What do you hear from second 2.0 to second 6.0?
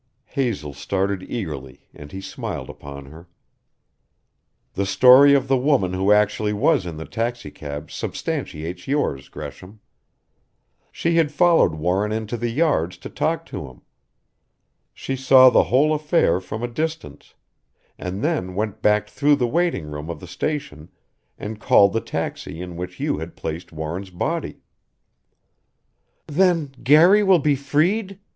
he smiled upon her. "The story of the woman